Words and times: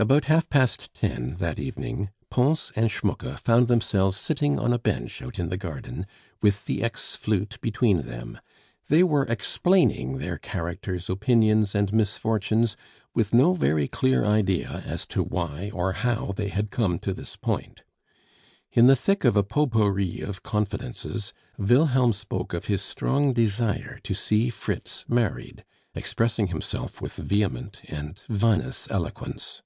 About 0.00 0.26
half 0.26 0.48
past 0.48 0.94
ten 0.94 1.34
that 1.40 1.58
evening 1.58 2.10
Pons 2.30 2.70
and 2.76 2.88
Schmucke 2.88 3.36
found 3.36 3.66
themselves 3.66 4.16
sitting 4.16 4.56
on 4.56 4.72
a 4.72 4.78
bench 4.78 5.20
out 5.20 5.40
in 5.40 5.48
the 5.48 5.56
garden, 5.56 6.06
with 6.40 6.66
the 6.66 6.84
ex 6.84 7.16
flute 7.16 7.58
between 7.60 8.02
them; 8.06 8.38
they 8.88 9.02
were 9.02 9.24
explaining 9.24 10.18
their 10.18 10.38
characters, 10.38 11.10
opinions, 11.10 11.74
and 11.74 11.92
misfortunes, 11.92 12.76
with 13.12 13.34
no 13.34 13.54
very 13.54 13.88
clear 13.88 14.24
idea 14.24 14.84
as 14.86 15.04
to 15.06 15.20
why 15.20 15.68
or 15.74 15.94
how 15.94 16.30
they 16.30 16.46
had 16.46 16.70
come 16.70 17.00
to 17.00 17.12
this 17.12 17.34
point. 17.34 17.82
In 18.70 18.86
the 18.86 18.94
thick 18.94 19.24
of 19.24 19.36
a 19.36 19.42
potpourri 19.42 20.20
of 20.20 20.44
confidences, 20.44 21.32
Wilhelm 21.58 22.12
spoke 22.12 22.54
of 22.54 22.66
his 22.66 22.82
strong 22.82 23.32
desire 23.32 23.98
to 24.04 24.14
see 24.14 24.48
Fritz 24.48 25.04
married, 25.08 25.64
expressing 25.92 26.46
himself 26.46 27.00
with 27.00 27.14
vehement 27.16 27.80
and 27.88 28.22
vinous 28.28 28.88
eloquence. 28.92 29.60